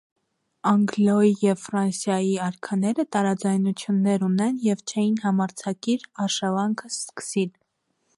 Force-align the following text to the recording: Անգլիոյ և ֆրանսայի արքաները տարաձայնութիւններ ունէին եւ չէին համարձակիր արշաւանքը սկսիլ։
Անգլիոյ 0.69 1.33
և 1.41 1.59
ֆրանսայի 1.65 2.31
արքաները 2.45 3.05
տարաձայնութիւններ 3.15 4.25
ունէին 4.29 4.57
եւ 4.69 4.81
չէին 4.93 5.21
համարձակիր 5.27 6.09
արշաւանքը 6.25 6.91
սկսիլ։ 6.97 7.53